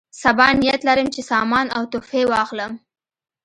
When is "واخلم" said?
2.31-2.71